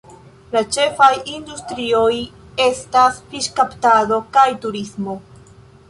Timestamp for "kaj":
4.39-4.49